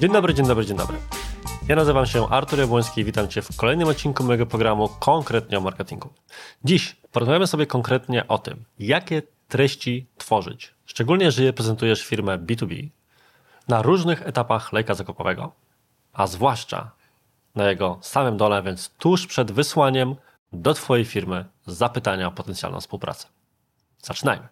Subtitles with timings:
[0.00, 0.98] Dzień dobry, dzień dobry, dzień dobry.
[1.68, 5.60] Ja nazywam się Artur Jabłoński i witam Cię w kolejnym odcinku mojego programu konkretnie o
[5.60, 6.08] marketingu.
[6.64, 12.88] Dziś porozmawiamy sobie konkretnie o tym, jakie treści tworzyć, szczególnie jeżeli reprezentujesz firmę B2B
[13.68, 15.52] na różnych etapach lejka zakupowego,
[16.12, 16.90] a zwłaszcza
[17.58, 20.14] na jego samym dole, więc tuż przed wysłaniem
[20.52, 23.28] do Twojej firmy zapytania o potencjalną współpracę.
[24.02, 24.48] Zaczynajmy.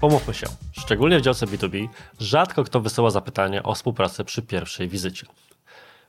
[0.00, 1.88] Pomówmy się, szczególnie w działce B2B,
[2.18, 5.26] rzadko kto wysyła zapytanie o współpracę przy pierwszej wizycie.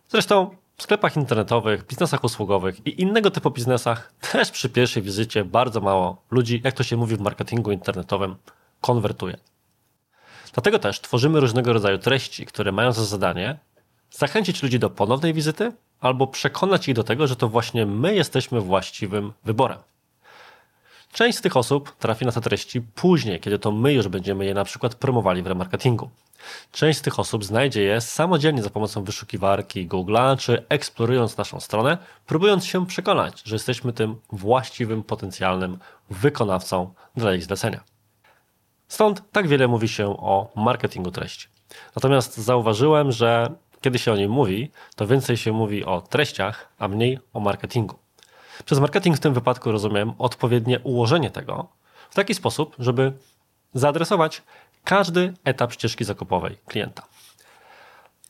[0.09, 5.81] Zresztą w sklepach internetowych, biznesach usługowych i innego typu biznesach też przy pierwszej wizycie bardzo
[5.81, 8.35] mało ludzi, jak to się mówi w marketingu internetowym,
[8.85, 9.37] konwertuje.
[10.53, 13.57] Dlatego też tworzymy różnego rodzaju treści, które mają za zadanie
[14.11, 18.61] zachęcić ludzi do ponownej wizyty albo przekonać ich do tego, że to właśnie my jesteśmy
[18.61, 19.77] właściwym wyborem.
[21.11, 24.53] Część z tych osób trafi na te treści później, kiedy to my już będziemy je
[24.53, 26.09] na przykład promowali w remarketingu.
[26.71, 31.97] Część z tych osób znajdzie je samodzielnie za pomocą wyszukiwarki Google'a, czy eksplorując naszą stronę,
[32.25, 35.77] próbując się przekonać, że jesteśmy tym właściwym, potencjalnym
[36.09, 37.94] wykonawcą dla ich zlecenia.
[38.87, 41.47] Stąd tak wiele mówi się o marketingu treści.
[41.95, 46.87] Natomiast zauważyłem, że kiedy się o nim mówi, to więcej się mówi o treściach, a
[46.87, 47.95] mniej o marketingu.
[48.65, 51.67] Przez marketing w tym wypadku rozumiem odpowiednie ułożenie tego
[52.09, 53.13] w taki sposób, żeby
[53.73, 54.43] zaadresować
[54.83, 57.03] każdy etap ścieżki zakupowej klienta.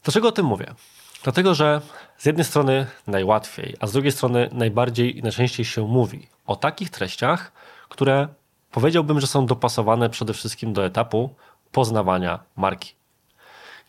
[0.04, 0.74] Dlaczego o tym mówię?
[1.24, 1.82] Dlatego, że
[2.18, 6.90] z jednej strony najłatwiej, a z drugiej strony najbardziej i najczęściej się mówi o takich
[6.90, 7.52] treściach,
[7.90, 8.28] które
[8.76, 11.30] powiedziałbym, że są dopasowane przede wszystkim do etapu
[11.72, 12.94] poznawania marki.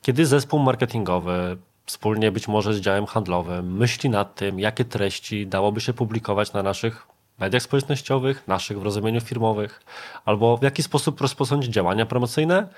[0.03, 1.57] Kiedy zespół marketingowy
[1.87, 6.63] wspólnie być może z działem handlowym myśli nad tym, jakie treści dałoby się publikować na
[6.63, 7.07] naszych
[7.39, 9.83] mediach społecznościowych, naszych w rozumieniu firmowych,
[10.25, 12.69] albo w jaki sposób rozpocząć działania promocyjne,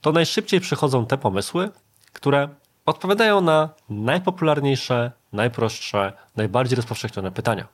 [0.00, 1.70] to najszybciej przychodzą te pomysły,
[2.12, 2.48] które
[2.86, 7.66] odpowiadają na najpopularniejsze, najprostsze, najbardziej rozpowszechnione pytania.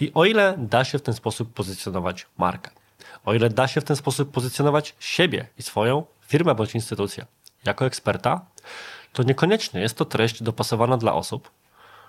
[0.00, 2.70] I o ile da się w ten sposób pozycjonować markę,
[3.24, 7.26] o ile da się w ten sposób pozycjonować siebie i swoją firmę bądź instytucję
[7.64, 8.46] jako eksperta,
[9.12, 11.50] to niekoniecznie jest to treść dopasowana dla osób,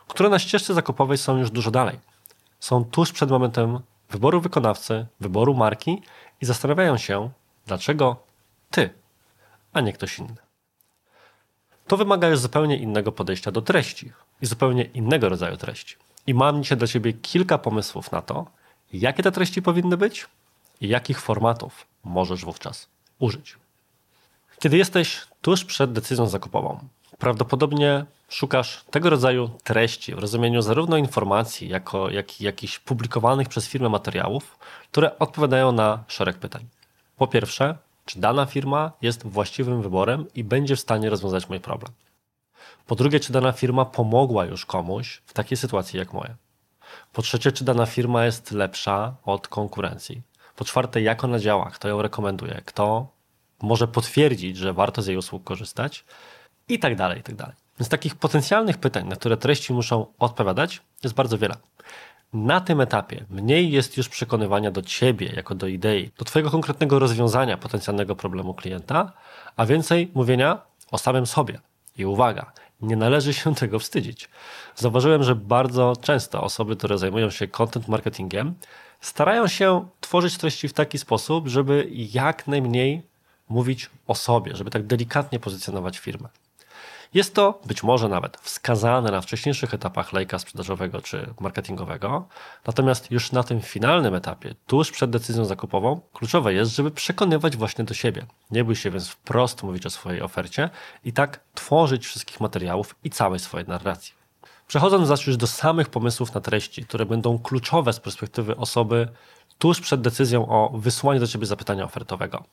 [0.08, 2.00] które na ścieżce zakupowej są już dużo dalej.
[2.60, 3.80] Są tuż przed momentem
[4.10, 6.02] wyboru wykonawcy, wyboru marki
[6.42, 7.30] i zastanawiają się,
[7.68, 8.24] dlaczego
[8.72, 8.90] ty,
[9.74, 10.36] a nie ktoś inny.
[11.88, 15.96] To wymaga już zupełnie innego podejścia do treści i zupełnie innego rodzaju treści.
[16.28, 18.46] I mam dzisiaj dla Ciebie kilka pomysłów na to,
[18.94, 20.28] jakie te treści powinny być
[20.88, 22.88] jakich formatów możesz wówczas
[23.20, 23.58] użyć.
[24.60, 26.80] Kiedy jesteś tuż przed decyzją zakupową,
[27.18, 33.68] prawdopodobnie szukasz tego rodzaju treści w rozumieniu zarówno informacji, jako, jak i jakichś publikowanych przez
[33.68, 34.60] firmę materiałów,
[34.92, 36.66] które odpowiadają na szereg pytań.
[37.18, 41.92] Po pierwsze, czy dana firma jest właściwym wyborem i będzie w stanie rozwiązać mój problem?
[42.88, 46.36] Po drugie, czy dana firma pomogła już komuś w takiej sytuacji jak moja?
[47.14, 50.22] Po trzecie, czy dana firma jest lepsza od konkurencji?
[50.56, 53.08] Po czwarte, jak ona działa, kto ją rekomenduje, kto
[53.62, 56.06] może potwierdzić, że warto z jej usług korzystać
[56.68, 57.56] i tak dalej, i tak dalej.
[57.80, 61.56] Więc takich potencjalnych pytań, na które treści muszą odpowiadać, jest bardzo wiele.
[62.34, 67.00] Na tym etapie mniej jest już przekonywania do ciebie jako do idei, do twojego konkretnego
[67.00, 69.14] rozwiązania potencjalnego problemu klienta,
[69.56, 71.60] a więcej mówienia o samym sobie.
[71.98, 72.52] I uwaga,
[72.82, 74.30] nie należy się tego wstydzić.
[74.76, 78.56] Zauważyłem, że bardzo często osoby, które zajmują się content marketingiem,
[79.02, 83.02] starają się tworzyć treści w taki sposób, żeby jak najmniej
[83.50, 86.30] mówić o sobie, żeby tak delikatnie pozycjonować firmę.
[87.14, 92.28] Jest to być może nawet wskazane na wcześniejszych etapach lejka sprzedażowego czy marketingowego,
[92.68, 97.84] natomiast już na tym finalnym etapie, tuż przed decyzją zakupową, kluczowe jest, żeby przekonywać właśnie
[97.84, 98.26] do siebie.
[98.52, 100.70] Nie bój się więc wprost mówić o swojej ofercie
[101.04, 104.21] i tak tworzyć wszystkich materiałów i całej swojej narracji.
[104.72, 109.08] Przechodząc zaś już do samych pomysłów na treści, które będą kluczowe z perspektywy osoby
[109.58, 112.44] tuż przed decyzją o wysłaniu do ciebie zapytania ofertowego.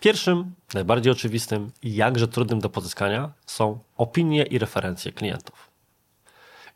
[0.00, 5.70] Pierwszym, najbardziej oczywistym i jakże trudnym do pozyskania są opinie i referencje klientów.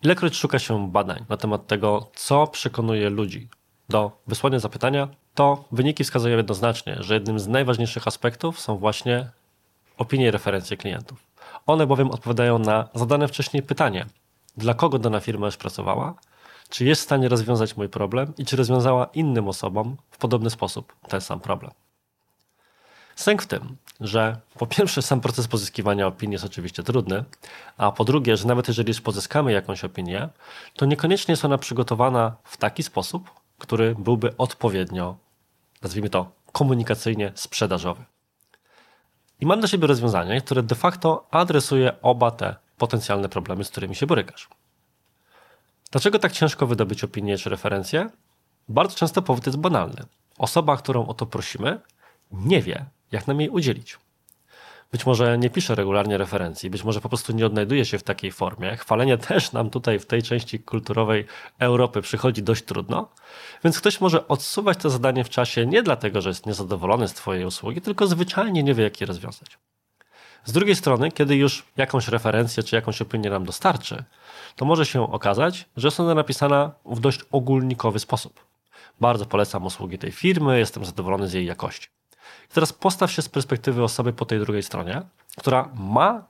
[0.02, 3.48] Ilekroć szuka się badań na temat tego, co przekonuje ludzi
[3.88, 9.30] do wysłania zapytania, to wyniki wskazują jednoznacznie, że jednym z najważniejszych aspektów są właśnie
[9.98, 11.26] opinie i referencje klientów.
[11.66, 14.06] One bowiem odpowiadają na zadane wcześniej pytanie,
[14.56, 16.14] dla kogo dana firma już pracowała,
[16.68, 20.96] czy jest w stanie rozwiązać mój problem i czy rozwiązała innym osobom w podobny sposób
[21.08, 21.70] ten sam problem.
[23.16, 27.24] Sęk w tym, że po pierwsze sam proces pozyskiwania opinii jest oczywiście trudny,
[27.76, 30.28] a po drugie, że nawet jeżeli już pozyskamy jakąś opinię,
[30.76, 35.16] to niekoniecznie jest ona przygotowana w taki sposób, który byłby odpowiednio,
[35.82, 38.04] nazwijmy to, komunikacyjnie sprzedażowy.
[39.40, 43.94] I mam dla siebie rozwiązanie, które de facto adresuje oba te potencjalne problemy, z którymi
[43.94, 44.48] się borykasz.
[45.90, 48.10] Dlaczego tak ciężko wydobyć opinię czy referencję?
[48.68, 50.02] Bardzo często powód jest banalny.
[50.38, 51.80] Osoba, którą o to prosimy,
[52.32, 53.98] nie wie, jak nam jej udzielić.
[54.92, 58.32] Być może nie pisze regularnie referencji, być może po prostu nie odnajduje się w takiej
[58.32, 58.76] formie.
[58.76, 61.26] Chwalenie też nam tutaj w tej części kulturowej
[61.58, 63.08] Europy przychodzi dość trudno,
[63.64, 67.44] więc ktoś może odsuwać to zadanie w czasie nie dlatego, że jest niezadowolony z Twojej
[67.44, 69.58] usługi, tylko zwyczajnie nie wie, jak je rozwiązać.
[70.44, 74.04] Z drugiej strony, kiedy już jakąś referencję czy jakąś opinię nam dostarczy,
[74.56, 78.44] to może się okazać, że jest ona napisana w dość ogólnikowy sposób.
[79.00, 81.88] Bardzo polecam usługi tej firmy, jestem zadowolony z jej jakości.
[82.52, 85.02] Teraz postaw się z perspektywy osoby po tej drugiej stronie,
[85.36, 86.24] która ma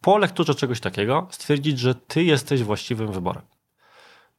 [0.00, 3.42] po lekturze czegoś takiego stwierdzić, że ty jesteś właściwym wyborem.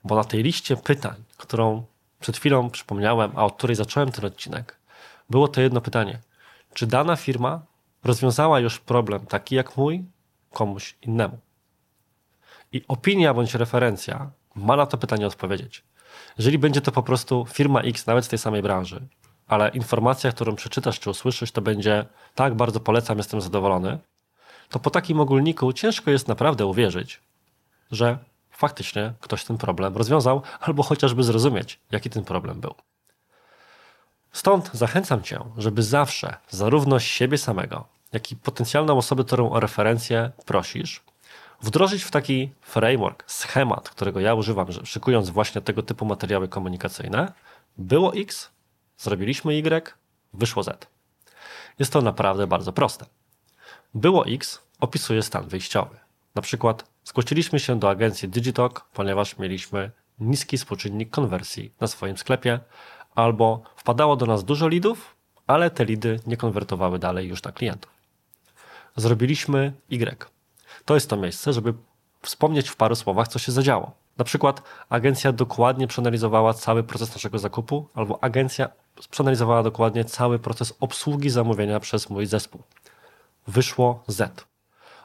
[0.03, 1.85] Bo na tej liście pytań, którą
[2.19, 4.77] przed chwilą przypomniałem, a od której zacząłem ten odcinek,
[5.29, 6.19] było to jedno pytanie.
[6.73, 7.61] Czy dana firma
[8.07, 10.05] rozwiązała już problem taki jak mój
[10.53, 11.37] komuś innemu?
[12.71, 15.83] I opinia bądź referencja ma na to pytanie odpowiedzieć.
[16.37, 19.07] Jeżeli będzie to po prostu firma X, nawet z tej samej branży,
[19.47, 22.05] ale informacja, którą przeczytasz czy usłyszysz, to będzie
[22.35, 23.99] tak, bardzo polecam, jestem zadowolony,
[24.69, 27.21] to po takim ogólniku ciężko jest naprawdę uwierzyć,
[27.91, 28.17] że
[28.51, 32.75] faktycznie ktoś ten problem rozwiązał, albo chociażby zrozumieć, jaki ten problem był.
[34.31, 40.31] Stąd zachęcam Cię, żeby zawsze, zarówno siebie samego, jak i potencjalną osobę, którą o referencję
[40.45, 41.03] prosisz,
[41.61, 47.33] wdrożyć w taki framework, schemat, którego ja używam, szykując właśnie tego typu materiały komunikacyjne,
[47.77, 48.51] było X,
[48.97, 49.93] zrobiliśmy Y,
[50.33, 50.87] wyszło Z.
[51.79, 53.05] Jest to naprawdę bardzo proste.
[53.93, 55.97] Było X opisuje stan wyjściowy.
[56.35, 62.59] Na przykład zgłosiliśmy się do agencji Digitalk, ponieważ mieliśmy niski współczynnik konwersji na swoim sklepie,
[63.15, 65.15] albo wpadało do nas dużo lidów,
[65.47, 67.96] ale te lidy nie konwertowały dalej już na klientów.
[68.97, 70.29] Zrobiliśmy Y.
[70.85, 71.73] To jest to miejsce, żeby
[72.21, 73.91] wspomnieć w paru słowach, co się zadziało.
[74.17, 78.69] Na przykład agencja dokładnie przeanalizowała cały proces naszego zakupu, albo agencja
[79.09, 82.61] przeanalizowała dokładnie cały proces obsługi zamówienia przez mój zespół.
[83.47, 84.45] Wyszło Z.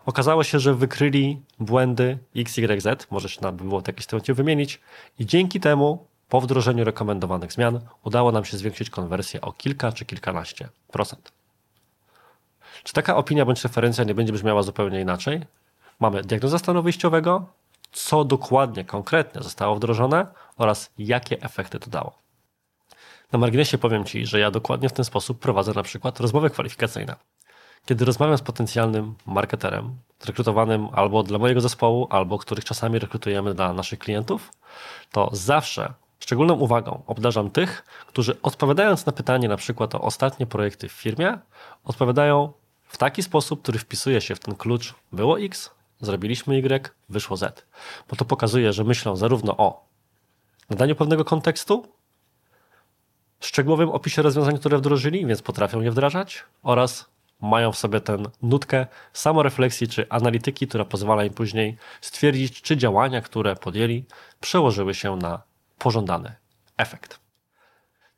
[0.06, 4.81] Okazało się, że wykryli błędy XYZ, może się nam było to jakieś temacie wymienić,
[5.19, 10.05] i dzięki temu po wdrożeniu rekomendowanych zmian udało nam się zwiększyć konwersję o kilka czy
[10.05, 11.33] kilkanaście procent.
[12.85, 15.41] Czy taka opinia bądź referencja nie będzie brzmiała zupełnie inaczej?
[16.01, 17.47] Mamy diagnozę stanu wyjściowego,
[17.93, 20.27] co dokładnie, konkretnie zostało wdrożone
[20.57, 22.19] oraz jakie efekty to dało.
[23.33, 27.15] Na marginesie powiem Ci, że ja dokładnie w ten sposób prowadzę na przykład rozmowę kwalifikacyjną.
[27.87, 29.97] Kiedy rozmawiam z potencjalnym marketerem,
[30.27, 34.53] rekrutowanym albo dla mojego zespołu, albo których czasami rekrutujemy dla naszych klientów,
[35.13, 40.89] to zawsze szczególną uwagą obdarzam tych, którzy odpowiadając na pytanie na przykład o ostatnie projekty
[40.89, 41.39] w firmie,
[41.85, 42.53] odpowiadają
[42.93, 47.67] w taki sposób, który wpisuje się w ten klucz było X, zrobiliśmy Y, wyszło Z.
[48.09, 49.87] Bo to pokazuje, że myślą zarówno o
[50.71, 51.87] nadaniu pewnego kontekstu,
[53.41, 57.06] szczegółowym opisie rozwiązań, które wdrożyli, więc potrafią je wdrażać, oraz
[57.41, 63.21] mają w sobie tę nutkę samorefleksji czy analityki, która pozwala im później stwierdzić, czy działania,
[63.21, 64.05] które podjęli,
[64.40, 65.43] przełożyły się na
[65.78, 66.35] pożądany
[66.76, 67.22] efekt.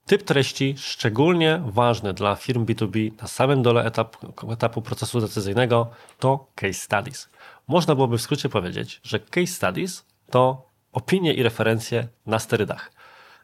[0.06, 4.16] Typ treści szczególnie ważny dla firm B2B na samym dole etap,
[4.52, 7.28] etapu procesu decyzyjnego to case studies.
[7.68, 12.92] Można byłoby w skrócie powiedzieć, że case studies to opinie i referencje na sterydach.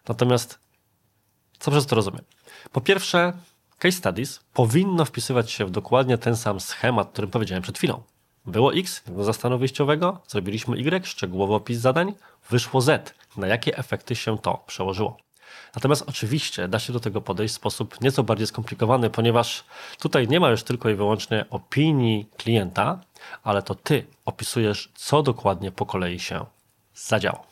[0.09, 0.59] Natomiast
[1.59, 2.25] co przez to rozumiem?
[2.73, 3.33] Po pierwsze,
[3.79, 8.03] case studies powinno wpisywać się w dokładnie ten sam schemat, o którym powiedziałem przed chwilą.
[8.47, 9.03] Było X,
[9.33, 12.15] stanu wyjściowego, zrobiliśmy Y, szczegółowy opis zadań,
[12.51, 13.15] wyszło Z.
[13.37, 15.30] Na jakie efekty się to przełożyło?
[15.75, 19.65] Natomiast oczywiście da się do tego podejść w sposób nieco bardziej skomplikowany, ponieważ
[19.99, 23.01] tutaj nie ma już tylko i wyłącznie opinii klienta,
[23.43, 26.47] ale to ty opisujesz, co dokładnie po kolei się
[26.95, 27.47] zadziało.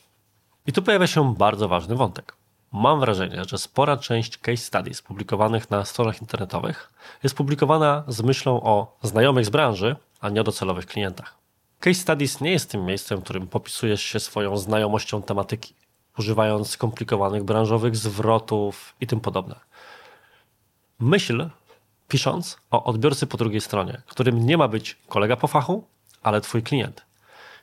[0.67, 2.39] I tu pojawia się bardzo ważny wątek.
[2.71, 8.61] Mam wrażenie, że spora część case studies publikowanych na stronach internetowych jest publikowana z myślą
[8.63, 11.35] o znajomych z branży, a nie o docelowych klientach.
[11.79, 15.73] Case studies nie jest tym miejscem, w którym popisujesz się swoją znajomością tematyki
[16.19, 19.55] używając skomplikowanych branżowych zwrotów i tym podobne.
[20.99, 21.49] Myśl,
[22.07, 25.83] pisząc o odbiorcy po drugiej stronie, którym nie ma być kolega po fachu,
[26.23, 27.05] ale twój klient.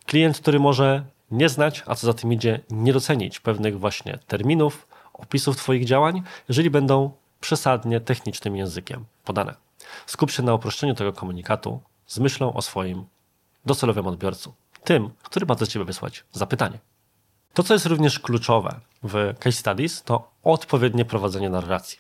[0.06, 4.86] Klient, który może nie znać, a co za tym idzie, nie docenić pewnych właśnie terminów,
[5.12, 7.10] opisów Twoich działań, jeżeli będą
[7.40, 9.54] przesadnie technicznym językiem podane.
[10.06, 13.04] Skup się na uproszczeniu tego komunikatu z myślą o swoim
[13.66, 16.78] docelowym odbiorcu, tym, który ma do Ciebie wysłać zapytanie.
[17.56, 21.98] To, co jest również kluczowe w case studies, to odpowiednie prowadzenie narracji.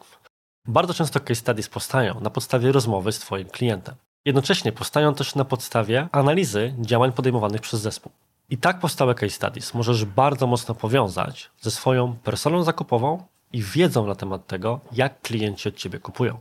[0.66, 3.94] Bardzo często case studies powstają na podstawie rozmowy z Twoim klientem.
[4.24, 8.12] Jednocześnie powstają też na podstawie analizy działań podejmowanych przez zespół.
[8.50, 13.22] I tak powstałe case studies możesz bardzo mocno powiązać ze swoją personą zakupową
[13.52, 16.38] i wiedzą na temat tego, jak klienci od Ciebie kupują.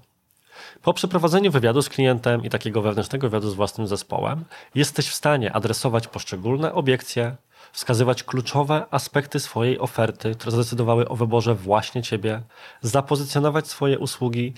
[0.82, 4.46] Po przeprowadzeniu wywiadu z klientem i takiego wewnętrznego wywiadu z własnym zespołem,
[4.76, 7.36] jesteś w stanie adresować poszczególne obiekcje,
[7.72, 12.42] wskazywać kluczowe aspekty swojej oferty, które zdecydowały o wyborze właśnie Ciebie,
[12.82, 14.54] zapozycjonować swoje usługi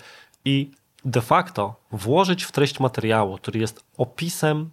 [0.46, 0.72] i
[1.06, 4.70] de facto włożyć w treść materiału, który jest opisem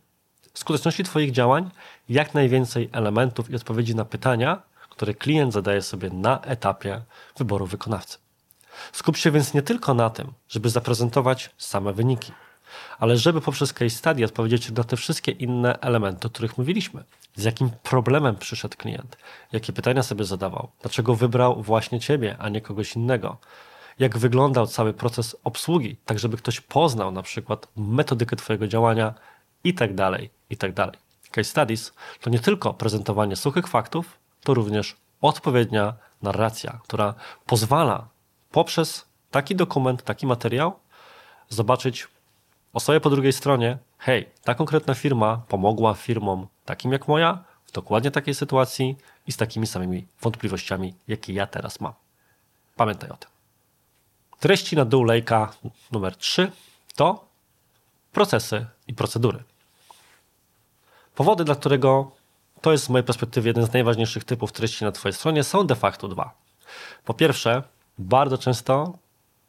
[0.54, 1.70] skuteczności Twoich działań,
[2.08, 7.02] jak najwięcej elementów i odpowiedzi na pytania, które klient zadaje sobie na etapie
[7.38, 8.18] wyboru wykonawcy.
[8.92, 12.32] Skup się więc nie tylko na tym, żeby zaprezentować same wyniki,
[12.98, 17.04] ale żeby poprzez case study odpowiedzieć na te wszystkie inne elementy, o których mówiliśmy.
[17.36, 19.16] Z jakim problemem przyszedł klient,
[19.52, 23.36] jakie pytania sobie zadawał, dlaczego wybrał właśnie ciebie, a nie kogoś innego,
[23.98, 29.14] jak wyglądał cały proces obsługi, tak żeby ktoś poznał na przykład metodykę Twojego działania
[29.64, 30.96] i tak dalej, i tak dalej.
[31.30, 37.14] Case studies to nie tylko prezentowanie suchych faktów, to również odpowiednia narracja, która
[37.46, 38.08] pozwala
[38.50, 40.78] poprzez taki dokument, taki materiał
[41.48, 42.08] zobaczyć
[42.74, 48.10] osobę po drugiej stronie, hej, ta konkretna firma pomogła firmom takim jak moja w dokładnie
[48.10, 51.92] takiej sytuacji i z takimi samymi wątpliwościami, jakie ja teraz mam.
[52.76, 53.30] Pamiętaj o tym.
[54.40, 55.52] Treści na dół lejka
[55.92, 56.52] numer 3
[56.94, 57.24] to
[58.12, 59.42] procesy i procedury.
[61.14, 62.10] Powody, dla którego
[62.60, 65.74] to jest z mojej perspektywy jeden z najważniejszych typów treści na Twojej stronie, są de
[65.74, 66.34] facto dwa.
[67.04, 67.62] Po pierwsze,
[67.98, 68.98] bardzo często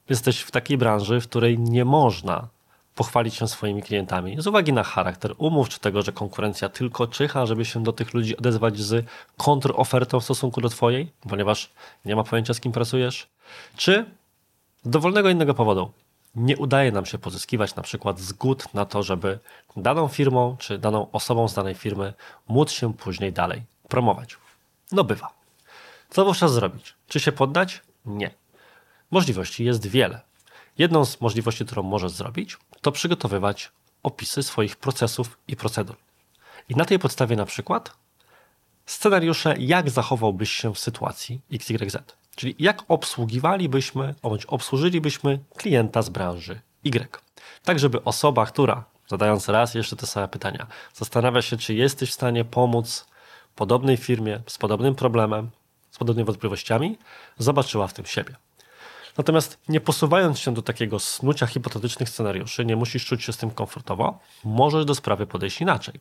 [0.10, 2.48] jesteś w takiej branży, w której nie można
[2.95, 7.45] pochwalić się swoimi klientami z uwagi na charakter umów, czy tego, że konkurencja tylko czyha,
[7.45, 9.05] żeby się do tych ludzi odezwać z
[9.37, 11.71] kontrofertą w stosunku do Twojej, ponieważ
[12.05, 13.27] nie ma pojęcia, z kim pracujesz,
[13.75, 14.05] czy
[14.83, 15.91] z dowolnego innego powodu
[16.35, 19.39] nie udaje nam się pozyskiwać na przykład zgód na to, żeby
[19.77, 22.13] daną firmą czy daną osobą z danej firmy
[22.47, 24.37] móc się później dalej promować.
[24.91, 25.29] No bywa.
[26.09, 26.93] Co wówczas zrobić?
[27.07, 27.81] Czy się poddać?
[28.05, 28.31] Nie.
[29.11, 30.21] Możliwości jest wiele.
[30.77, 33.72] Jedną z możliwości, którą możesz zrobić, to przygotowywać
[34.03, 35.96] opisy swoich procesów i procedur.
[36.70, 37.91] I na tej podstawie na przykład
[38.86, 41.98] scenariusze, jak zachowałbyś się w sytuacji XYZ.
[42.36, 47.08] Czyli jak obsługiwalibyśmy, bądź obsłużylibyśmy klienta z branży Y.
[47.63, 52.13] Tak, żeby osoba, która, zadając raz jeszcze te same pytania, zastanawia się, czy jesteś w
[52.13, 53.05] stanie pomóc
[53.55, 55.50] podobnej firmie z podobnym problemem,
[55.91, 56.98] z podobnymi wątpliwościami,
[57.38, 58.36] zobaczyła w tym siebie.
[59.17, 63.51] Natomiast nie posuwając się do takiego snucia hipotetycznych scenariuszy, nie musisz czuć się z tym
[63.51, 66.00] komfortowo, możesz do sprawy podejść inaczej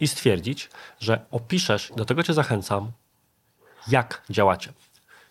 [0.00, 2.92] i stwierdzić, że opiszesz, do tego Cię zachęcam,
[3.88, 4.72] jak działacie.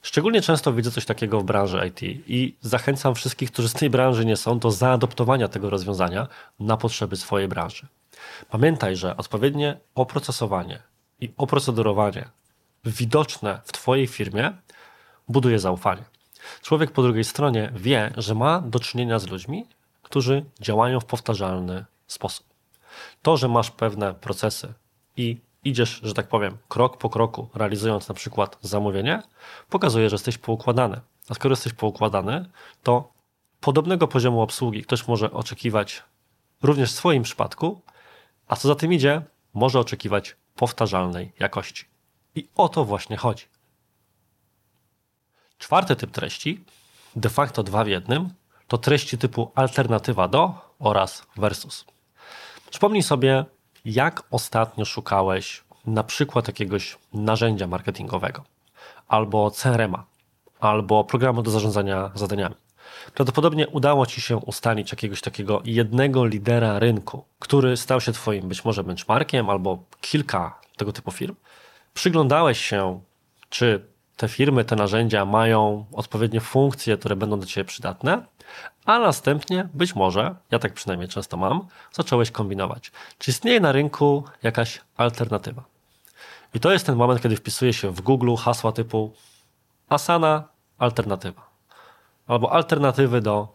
[0.02, 4.26] Szczególnie często widzę coś takiego w branży IT i zachęcam wszystkich, którzy z tej branży
[4.26, 6.28] nie są, do zaadoptowania tego rozwiązania
[6.60, 7.88] na potrzeby swojej branży.
[8.50, 10.80] Pamiętaj, że odpowiednie oprocesowanie
[11.20, 12.30] i oprocedurowanie
[12.86, 14.54] widoczne w Twojej firmie
[15.28, 16.04] buduje zaufanie.
[16.62, 19.66] Człowiek po drugiej stronie wie, że ma do czynienia z ludźmi,
[20.04, 22.46] którzy działają w powtarzalny sposób.
[23.22, 24.74] To, że masz pewne procesy
[25.18, 29.24] i idziesz, że tak powiem, krok po kroku, realizując na przykład zamówienie,
[29.70, 31.02] pokazuje, że jesteś poukładany.
[31.30, 32.46] A skoro jesteś poukładany,
[32.84, 33.12] to
[33.62, 36.04] podobnego poziomu obsługi ktoś może oczekiwać
[36.64, 37.82] również w swoim przypadku,
[38.48, 39.22] a co za tym idzie,
[39.54, 41.86] może oczekiwać powtarzalnej jakości.
[42.36, 43.46] I o to właśnie chodzi.
[45.58, 46.64] Czwarty typ treści,
[47.16, 48.30] de facto dwa w jednym,
[48.68, 51.86] to treści typu alternatywa do oraz versus.
[52.70, 53.46] Przypomnij sobie,
[53.86, 58.44] jak ostatnio szukałeś na przykład jakiegoś narzędzia marketingowego,
[59.08, 60.06] albo CRM-a,
[60.60, 62.56] albo programu do zarządzania zadaniami.
[63.14, 68.66] Prawdopodobnie udało Ci się ustalić jakiegoś takiego jednego lidera rynku, który stał się Twoim być
[68.66, 71.36] może benchmarkiem albo kilka tego typu firm.
[71.94, 73.02] Przyglądałeś się,
[73.50, 73.88] czy
[74.18, 78.26] te firmy, te narzędzia mają odpowiednie funkcje, które będą do Ciebie przydatne,
[78.86, 82.92] a następnie być może, ja tak przynajmniej często mam, zacząłeś kombinować.
[83.18, 85.64] Czy istnieje na rynku jakaś alternatywa?
[86.54, 89.14] I to jest ten moment, kiedy wpisuje się w Google hasła typu
[89.90, 90.44] Asana
[90.78, 91.48] alternatywa
[92.28, 93.48] albo alternatywy do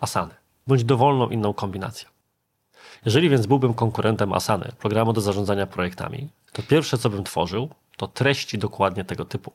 [0.00, 0.34] Asany,
[0.66, 2.08] bądź dowolną inną kombinację.
[3.04, 8.08] Jeżeli więc byłbym konkurentem Asany, programu do zarządzania projektami, to pierwsze co bym tworzył, to
[8.08, 9.52] treści dokładnie tego typu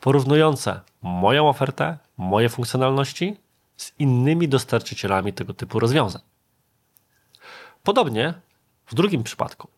[0.00, 3.36] porównujące moją ofertę, moje funkcjonalności
[3.76, 6.22] z innymi dostarczycielami tego typu rozwiązań.
[7.82, 8.34] Podobnie
[8.86, 9.68] w drugim przypadku,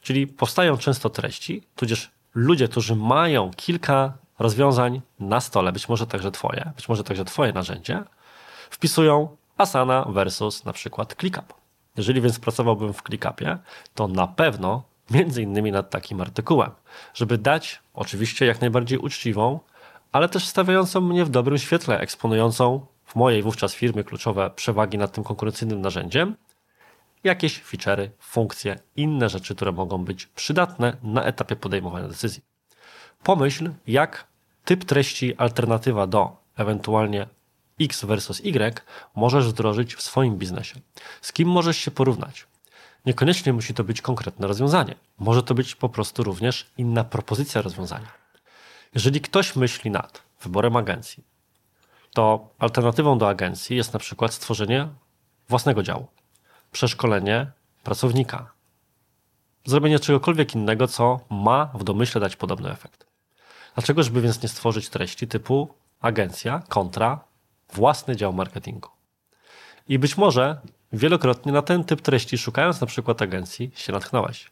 [0.00, 6.30] czyli powstają często treści, tudzież ludzie, którzy mają kilka rozwiązań na stole, być może także
[6.30, 8.04] Twoje, być może także Twoje narzędzie,
[8.70, 11.54] wpisują Asana versus na przykład ClickUp.
[11.96, 13.58] Jeżeli więc pracowałbym w ClickUpie,
[13.94, 16.70] to na pewno między innymi nad takim artykułem,
[17.14, 19.60] żeby dać oczywiście jak najbardziej uczciwą,
[20.12, 25.12] ale też stawiającą mnie w dobrym świetle, eksponującą w mojej wówczas firmie kluczowe przewagi nad
[25.12, 26.36] tym konkurencyjnym narzędziem,
[27.24, 32.42] jakieś feature'y, funkcje, inne rzeczy, które mogą być przydatne na etapie podejmowania decyzji.
[33.22, 34.26] Pomyśl, jak
[34.64, 37.26] typ treści alternatywa do ewentualnie
[37.80, 38.82] X versus Y
[39.14, 40.80] możesz wdrożyć w swoim biznesie.
[41.20, 42.46] Z kim możesz się porównać?
[43.06, 44.94] Niekoniecznie musi to być konkretne rozwiązanie.
[45.18, 48.08] Może to być po prostu również inna propozycja rozwiązania.
[48.94, 51.24] Jeżeli ktoś myśli nad wyborem agencji,
[52.14, 54.88] to alternatywą do agencji jest na przykład stworzenie
[55.48, 56.06] własnego działu,
[56.72, 57.52] przeszkolenie
[57.84, 58.52] pracownika,
[59.64, 63.06] zrobienie czegokolwiek innego, co ma w domyśle dać podobny efekt.
[63.74, 67.24] Dlaczego, żeby więc nie stworzyć treści typu agencja kontra
[67.72, 68.88] własny dział marketingu?
[69.88, 70.60] I być może
[70.92, 74.50] wielokrotnie na ten typ treści, szukając na przykład agencji, się natchnąłeś.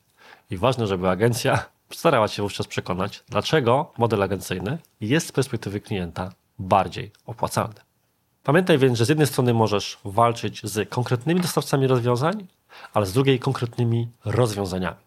[0.51, 6.33] I ważne, żeby agencja starała się wówczas przekonać, dlaczego model agencyjny jest z perspektywy klienta
[6.59, 7.81] bardziej opłacalny.
[8.43, 12.47] Pamiętaj więc, że z jednej strony możesz walczyć z konkretnymi dostawcami rozwiązań,
[12.95, 15.01] ale z drugiej konkretnymi rozwiązaniami.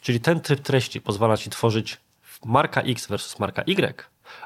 [0.00, 2.00] Czyli ten typ treści pozwala ci tworzyć
[2.44, 4.04] marka X versus marka Y,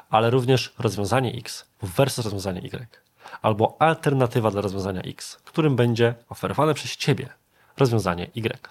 [0.09, 3.01] ale również rozwiązanie X versus rozwiązanie Y,
[3.41, 7.29] albo alternatywa dla rozwiązania X, którym będzie oferowane przez ciebie
[7.77, 8.69] rozwiązanie Y.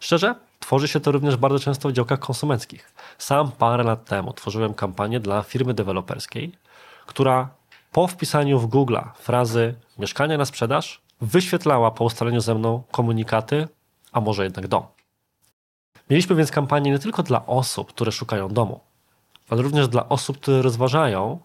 [0.00, 2.92] Szczerze, tworzy się to również bardzo często w działkach konsumenckich.
[3.18, 6.52] Sam parę lat temu tworzyłem kampanię dla firmy deweloperskiej,
[7.06, 7.48] która
[7.92, 13.68] po wpisaniu w Google frazy mieszkania na sprzedaż wyświetlała po ustaleniu ze mną komunikaty,
[14.12, 14.86] a może jednak dom.
[16.10, 18.80] Mieliśmy więc kampanię nie tylko dla osób, które szukają domu,
[19.50, 21.40] ale również dla osób, które rozważają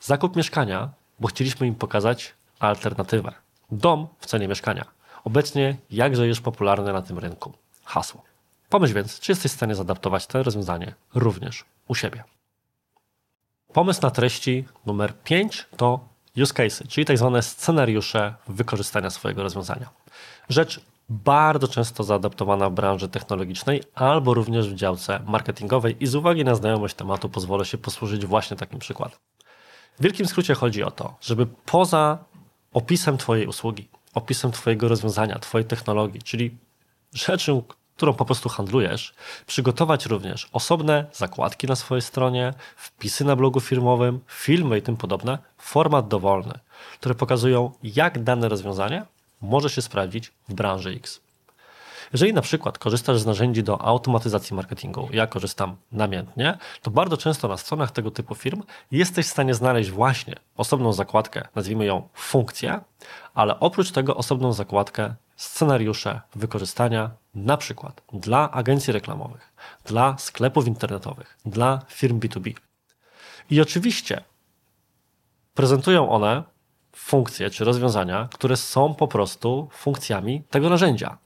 [0.00, 3.32] zakup mieszkania, bo chcieliśmy im pokazać alternatywę.
[3.70, 4.84] Dom w cenie mieszkania.
[5.24, 7.52] Obecnie jakże już popularne na tym rynku
[7.84, 8.22] hasło.
[8.68, 12.24] Pomyśl więc, czy jesteś w stanie zaadaptować to rozwiązanie również u siebie.
[13.72, 16.00] Pomysł na treści numer 5 to
[16.42, 19.90] use case, czyli tak zwane scenariusze wykorzystania swojego rozwiązania.
[20.48, 26.44] Rzecz bardzo często zaadaptowana w branży technologicznej albo również w działce marketingowej i z uwagi
[26.44, 29.18] na znajomość tematu pozwolę się posłużyć właśnie takim przykładem.
[30.00, 32.18] W wielkim skrócie chodzi o to, żeby poza
[32.72, 36.56] opisem Twojej usługi, opisem Twojego rozwiązania, Twojej technologii, czyli
[37.14, 37.62] rzeczą,
[37.96, 39.14] którą po prostu handlujesz,
[39.46, 45.38] przygotować również osobne zakładki na swojej stronie, wpisy na blogu firmowym, filmy i tym podobne,
[45.58, 46.54] format dowolny,
[47.00, 49.04] które pokazują, jak dane rozwiązanie
[49.40, 51.20] może się sprawdzić w branży X.
[52.12, 57.48] Jeżeli na przykład korzystasz z narzędzi do automatyzacji marketingu, ja korzystam namiętnie, to bardzo często
[57.48, 62.80] na stronach tego typu firm jesteś w stanie znaleźć właśnie osobną zakładkę, nazwijmy ją funkcję,
[63.34, 69.52] ale oprócz tego osobną zakładkę scenariusze wykorzystania na przykład dla agencji reklamowych,
[69.84, 72.54] dla sklepów internetowych, dla firm B2B.
[73.50, 74.24] I oczywiście
[75.54, 76.42] prezentują one
[77.00, 81.18] funkcje czy rozwiązania, które są po prostu funkcjami tego narzędzia.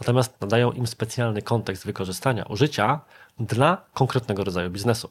[0.00, 3.00] Natomiast nadają im specjalny kontekst wykorzystania, użycia
[3.38, 5.10] dla konkretnego rodzaju biznesu.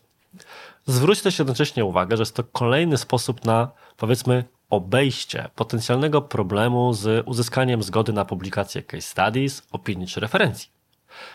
[0.85, 7.27] Zwróć też jednocześnie uwagę, że jest to kolejny sposób na, powiedzmy, obejście potencjalnego problemu z
[7.27, 10.69] uzyskaniem zgody na publikację case studies, opinii czy referencji.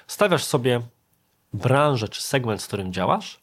[0.06, 0.80] Stawiasz sobie
[1.52, 3.40] branżę czy segment, z którym działasz,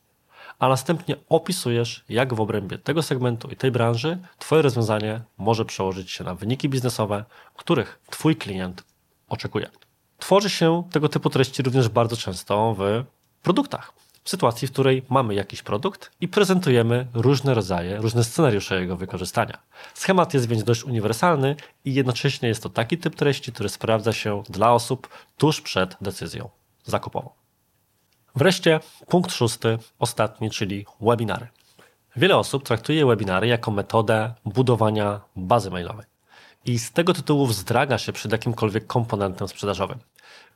[0.59, 6.11] a następnie opisujesz, jak w obrębie tego segmentu i tej branży Twoje rozwiązanie może przełożyć
[6.11, 8.83] się na wyniki biznesowe, których Twój klient
[9.29, 9.69] oczekuje.
[10.17, 13.03] Tworzy się tego typu treści również bardzo często w
[13.43, 13.93] produktach.
[14.23, 19.57] W sytuacji, w której mamy jakiś produkt i prezentujemy różne rodzaje, różne scenariusze jego wykorzystania.
[19.93, 24.43] Schemat jest więc dość uniwersalny i jednocześnie jest to taki typ treści, który sprawdza się
[24.49, 26.49] dla osób tuż przed decyzją
[26.83, 27.42] zakupową.
[28.36, 31.48] Wreszcie punkt szósty, ostatni, czyli webinary.
[32.15, 36.06] Wiele osób traktuje webinary jako metodę budowania bazy mailowej
[36.65, 40.00] i z tego tytułu wzdraga się przed jakimkolwiek komponentem sprzedażowym.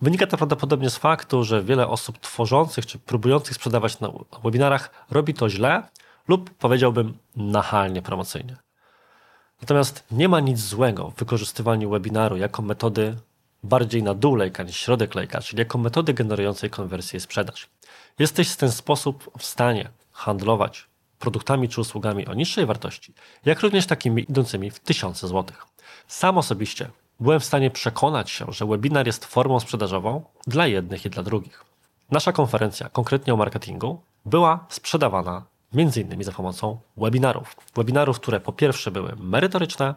[0.01, 4.09] Wynika to prawdopodobnie z faktu, że wiele osób tworzących czy próbujących sprzedawać na
[4.43, 5.83] webinarach robi to źle
[6.27, 8.57] lub powiedziałbym nachalnie promocyjnie.
[9.61, 13.15] Natomiast nie ma nic złego w wykorzystywaniu webinaru jako metody
[13.63, 17.67] bardziej na dół lejka niż środek lejka, czyli jako metody generującej konwersję i sprzedaż.
[18.19, 20.87] Jesteś w ten sposób w stanie handlować
[21.19, 23.13] produktami czy usługami o niższej wartości,
[23.45, 25.65] jak również takimi idącymi w tysiące złotych.
[26.07, 26.89] Sam osobiście
[27.19, 31.63] byłem w stanie przekonać się, że webinar jest formą sprzedażową dla jednych i dla drugich.
[32.11, 37.55] Nasza konferencja, konkretnie o marketingu, była sprzedawana między innymi za pomocą webinarów.
[37.75, 39.95] Webinarów, które po pierwsze były merytoryczne,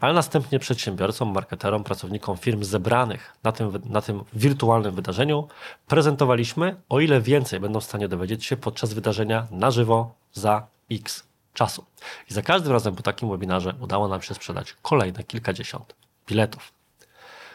[0.00, 5.48] ale następnie przedsiębiorcom, marketerom, pracownikom firm zebranych na tym, na tym wirtualnym wydarzeniu
[5.88, 11.22] prezentowaliśmy, o ile więcej będą w stanie dowiedzieć się podczas wydarzenia na żywo za X
[11.54, 11.84] czasu.
[12.30, 15.94] I za każdym razem po takim webinarze udało nam się sprzedać kolejne kilkadziesiąt
[16.28, 16.72] biletów.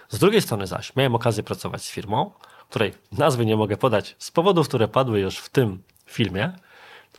[0.09, 2.31] Z drugiej strony zaś miałem okazję pracować z firmą,
[2.69, 6.53] której nazwy nie mogę podać z powodów, które padły już w tym filmie,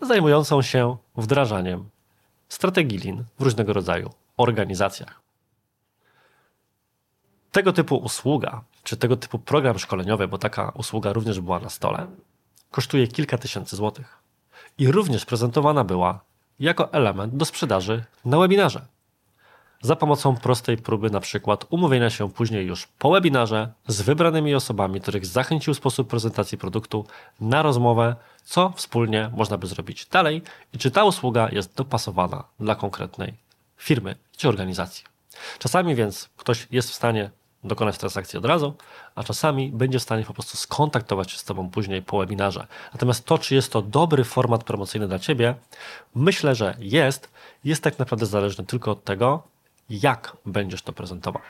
[0.02, 1.90] zajmującą się wdrażaniem
[2.48, 5.20] strategii Lean w różnego rodzaju organizacjach.
[7.52, 12.06] Tego typu usługa, czy tego typu program szkoleniowy, bo taka usługa również była na stole,
[12.70, 14.18] kosztuje kilka tysięcy złotych.
[14.78, 16.20] I również prezentowana była
[16.60, 18.86] jako element do sprzedaży na webinarze
[19.80, 25.00] za pomocą prostej próby, na przykład umówienia się później już po webinarze z wybranymi osobami,
[25.00, 27.06] których zachęcił sposób prezentacji produktu
[27.40, 32.74] na rozmowę, co wspólnie można by zrobić dalej i czy ta usługa jest dopasowana dla
[32.74, 33.34] konkretnej
[33.76, 35.04] firmy czy organizacji.
[35.58, 37.30] Czasami więc ktoś jest w stanie
[37.64, 38.74] dokonać transakcji od razu,
[39.14, 42.66] a czasami będzie w stanie po prostu skontaktować się z Tobą później po webinarze.
[42.92, 45.54] Natomiast to, czy jest to dobry format promocyjny dla Ciebie,
[46.14, 47.30] myślę, że jest,
[47.64, 49.42] jest tak naprawdę zależne tylko od tego,
[49.90, 51.42] jak będziesz to prezentował.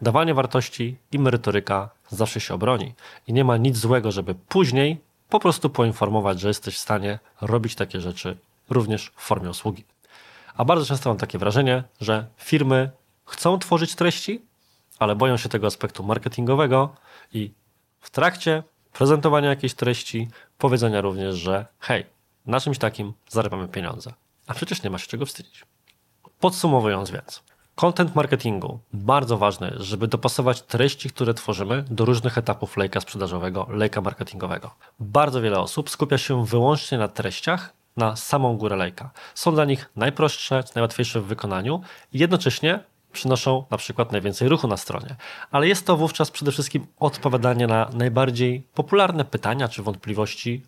[0.00, 2.94] Dawanie wartości i merytoryka zawsze się obroni
[3.26, 7.74] i nie ma nic złego, żeby później po prostu poinformować, że jesteś w stanie robić
[7.74, 8.36] takie rzeczy
[8.70, 9.84] również w formie usługi.
[10.56, 12.90] A bardzo często mam takie wrażenie, że firmy
[13.26, 14.42] chcą tworzyć treści,
[14.98, 16.94] ale boją się tego aspektu marketingowego
[17.32, 17.52] i
[18.00, 22.06] w trakcie prezentowania jakiejś treści powiedzenia również, że hej,
[22.46, 24.12] na czymś takim zarabiamy pieniądze.
[24.46, 25.64] A przecież nie ma się czego wstydzić.
[26.40, 27.42] Podsumowując więc,
[27.80, 28.78] Content marketingu.
[28.92, 34.70] Bardzo ważne, żeby dopasować treści, które tworzymy do różnych etapów lejka sprzedażowego, lejka marketingowego.
[34.98, 39.10] Bardzo wiele osób skupia się wyłącznie na treściach, na samą górę lejka.
[39.34, 41.80] Są dla nich najprostsze, najłatwiejsze w wykonaniu
[42.12, 42.80] i jednocześnie
[43.12, 45.16] przynoszą na przykład najwięcej ruchu na stronie.
[45.50, 50.62] Ale jest to wówczas przede wszystkim odpowiadanie na najbardziej popularne pytania czy wątpliwości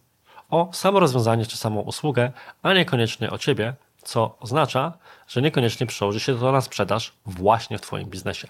[0.51, 4.93] o samo rozwiązanie czy samą usługę, a niekoniecznie o ciebie, co oznacza,
[5.29, 8.49] że niekoniecznie przełoży się to na sprzedaż właśnie w Twoim biznesie.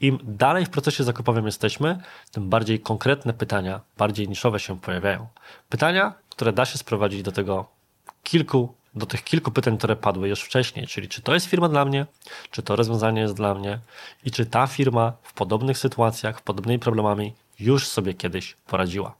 [0.00, 1.98] Im dalej w procesie zakupowym jesteśmy,
[2.32, 5.26] tym bardziej konkretne pytania, bardziej niszowe się pojawiają.
[5.68, 7.66] Pytania, które da się sprowadzić do tego
[8.22, 11.84] kilku, do tych kilku pytań, które padły już wcześniej, czyli czy to jest firma dla
[11.84, 12.06] mnie,
[12.50, 13.78] czy to rozwiązanie jest dla mnie
[14.24, 19.14] i czy ta firma w podobnych sytuacjach, podobnymi problemami już sobie kiedyś poradziła.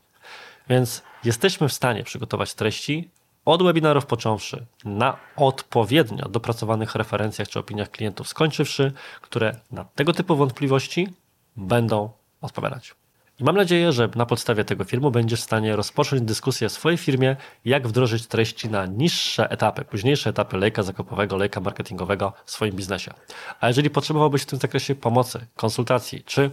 [0.69, 3.11] Więc jesteśmy w stanie przygotować treści,
[3.49, 10.37] od webinarów począwszy, na odpowiednio dopracowanych referencjach czy opiniach klientów skończywszy, które na tego typu
[10.37, 11.09] wątpliwości
[11.57, 12.95] będą odpowiadać.
[13.41, 16.99] I mam nadzieję, że na podstawie tego filmu będziesz w stanie rozpocząć dyskusję w swojej
[16.99, 22.77] firmie, jak wdrożyć treści na niższe etapy, późniejsze etapy lejka zakupowego, lejka marketingowego w swoim
[22.77, 23.15] biznesie.
[23.61, 26.51] A jeżeli potrzebowałbyś w tym zakresie pomocy, konsultacji czy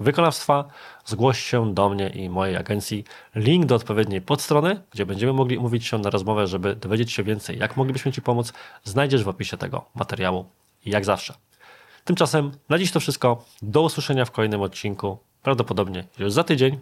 [0.00, 0.64] wykonawstwa,
[1.04, 3.04] zgłoś się do mnie i mojej agencji.
[3.34, 7.58] Link do odpowiedniej podstrony, gdzie będziemy mogli umówić się na rozmowę, żeby dowiedzieć się więcej,
[7.58, 8.52] jak moglibyśmy Ci pomóc,
[8.84, 10.44] znajdziesz w opisie tego materiału,
[10.86, 11.34] jak zawsze.
[12.04, 13.44] Tymczasem na dziś to wszystko.
[13.62, 16.78] Do usłyszenia w kolejnym odcinku, prawdopodobnie już za tydzień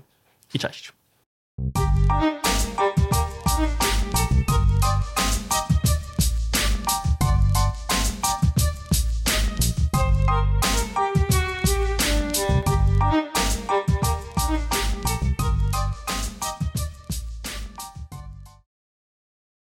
[0.54, 0.92] i cześć.